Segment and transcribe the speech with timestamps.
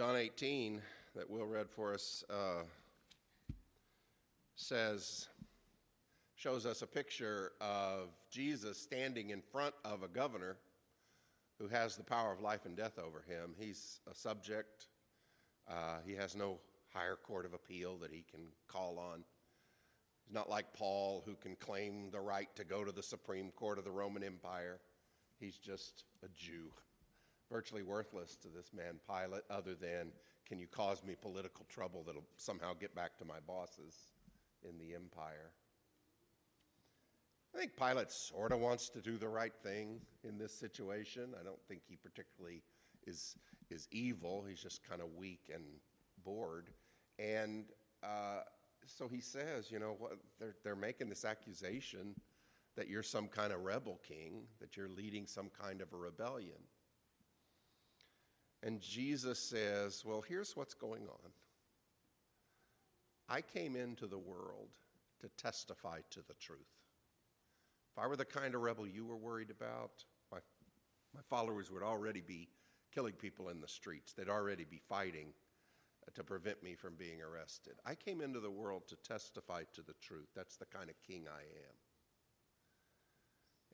[0.00, 0.80] John 18,
[1.14, 2.62] that Will read for us, uh,
[4.56, 5.28] says,
[6.36, 10.56] shows us a picture of Jesus standing in front of a governor
[11.58, 13.50] who has the power of life and death over him.
[13.58, 14.86] He's a subject,
[15.68, 16.60] uh, he has no
[16.94, 19.22] higher court of appeal that he can call on.
[20.24, 23.76] He's not like Paul, who can claim the right to go to the Supreme Court
[23.76, 24.78] of the Roman Empire.
[25.38, 26.70] He's just a Jew,
[27.50, 30.12] virtually worthless to this man Pilate, other than,
[30.46, 33.94] can you cause me political trouble that'll somehow get back to my bosses
[34.68, 35.50] in the empire?
[37.54, 41.34] I think Pilate sort of wants to do the right thing in this situation.
[41.38, 42.62] I don't think he particularly
[43.06, 43.36] is,
[43.70, 44.44] is evil.
[44.48, 45.64] He's just kind of weak and
[46.24, 46.70] bored.
[47.18, 47.64] And
[48.04, 48.42] uh,
[48.86, 52.14] so he says, you know, what, they're, they're making this accusation
[52.76, 56.58] that you're some kind of rebel king, that you're leading some kind of a rebellion.
[58.62, 61.30] And Jesus says, well, here's what's going on.
[63.28, 64.68] I came into the world
[65.20, 66.58] to testify to the truth.
[67.92, 70.38] If I were the kind of rebel you were worried about, my,
[71.14, 72.48] my followers would already be
[72.94, 74.12] killing people in the streets.
[74.12, 75.32] They'd already be fighting
[76.06, 77.74] uh, to prevent me from being arrested.
[77.86, 80.28] I came into the world to testify to the truth.
[80.34, 81.76] That's the kind of king I am.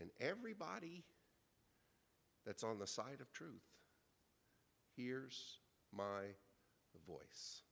[0.00, 1.04] And everybody
[2.44, 3.62] that's on the side of truth
[4.96, 5.58] hears
[5.96, 6.22] my
[7.06, 7.62] voice.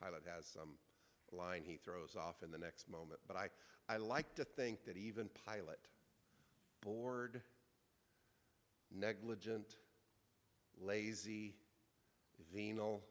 [0.00, 0.70] Pilate has some
[1.32, 3.48] line he throws off in the next moment, but I,
[3.88, 5.88] I like to think that even Pilate,
[6.80, 7.42] bored,
[8.94, 9.76] negligent,
[10.80, 11.54] lazy,
[12.54, 13.02] venal,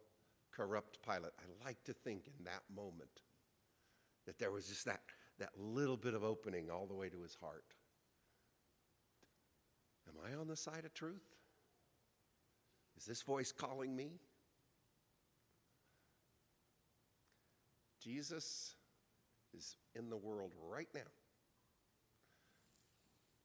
[0.51, 1.33] corrupt Pilate.
[1.39, 3.21] I like to think in that moment
[4.25, 5.01] that there was just that,
[5.39, 7.73] that little bit of opening all the way to his heart.
[10.07, 11.35] Am I on the side of truth?
[12.97, 14.19] Is this voice calling me?
[18.01, 18.75] Jesus
[19.55, 21.01] is in the world right now.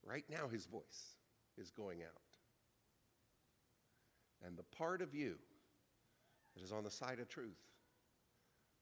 [0.05, 1.17] Right now, his voice
[1.59, 2.11] is going out.
[4.45, 5.37] And the part of you
[6.55, 7.61] that is on the side of truth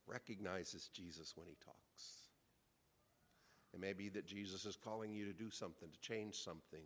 [0.06, 2.30] recognizes Jesus when he talks.
[3.72, 6.82] It may be that Jesus is calling you to do something, to change something,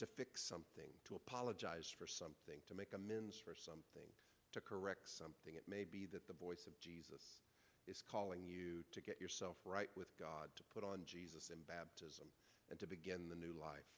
[0.00, 4.08] to fix something, to apologize for something, to make amends for something,
[4.50, 5.54] to correct something.
[5.54, 7.42] It may be that the voice of Jesus
[7.86, 12.28] is calling you to get yourself right with God, to put on Jesus in baptism,
[12.70, 13.92] and to begin the new life.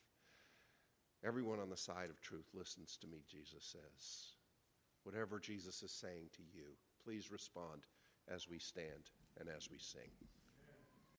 [1.24, 4.34] Everyone on the side of truth listens to me, Jesus says.
[5.04, 6.64] Whatever Jesus is saying to you,
[7.04, 7.86] please respond
[8.28, 10.10] as we stand and as we sing.